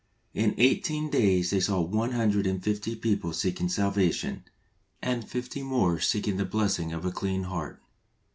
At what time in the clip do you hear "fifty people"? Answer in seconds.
2.63-3.33